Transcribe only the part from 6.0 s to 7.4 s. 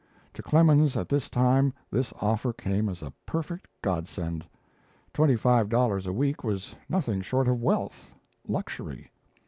a week was nothing